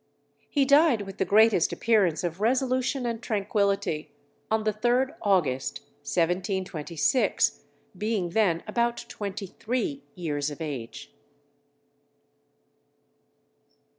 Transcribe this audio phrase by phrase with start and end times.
[0.49, 4.11] He died with the greatest appearance of resolution and tranquillity
[4.49, 7.61] on the 3rd August, 1726,
[7.95, 11.13] being then about twenty three years of age.